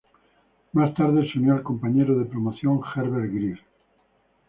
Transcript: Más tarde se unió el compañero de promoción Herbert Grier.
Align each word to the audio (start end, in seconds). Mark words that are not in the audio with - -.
Más 0.73 0.95
tarde 0.95 1.29
se 1.31 1.37
unió 1.37 1.53
el 1.53 1.61
compañero 1.61 2.17
de 2.17 2.25
promoción 2.25 2.81
Herbert 2.95 3.31
Grier. 3.31 3.59